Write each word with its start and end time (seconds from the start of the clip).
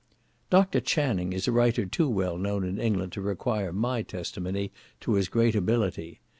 Dr. 0.49 0.79
Channing 0.79 1.31
is 1.31 1.47
a 1.47 1.51
writer 1.51 1.85
too 1.85 2.09
well 2.09 2.35
known 2.35 2.63
in 2.63 2.79
England 2.79 3.11
to 3.11 3.21
require 3.21 3.71
my 3.71 4.01
testimony 4.01 4.71
to 5.01 5.13
his 5.13 5.27
great 5.29 5.53
ability. 5.55 6.19